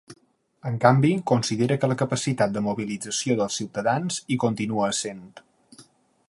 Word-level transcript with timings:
En 0.69 0.77
canvi, 0.85 1.11
considera 1.31 1.77
que 1.83 1.89
la 1.91 1.97
capacitat 2.01 2.55
de 2.55 2.63
mobilització 2.69 3.37
dels 3.43 3.59
ciutadans 3.61 4.19
hi 4.35 4.39
continua 4.47 4.89
essent. 4.97 5.25